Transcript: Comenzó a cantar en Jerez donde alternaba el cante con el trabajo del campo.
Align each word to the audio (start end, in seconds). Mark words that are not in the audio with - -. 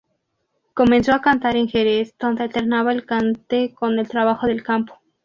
Comenzó 0.73 1.13
a 1.13 1.21
cantar 1.21 1.55
en 1.55 1.67
Jerez 1.67 2.15
donde 2.17 2.41
alternaba 2.41 2.91
el 2.91 3.05
cante 3.05 3.71
con 3.75 3.99
el 3.99 4.07
trabajo 4.09 4.47
del 4.47 4.63
campo. 4.63 4.99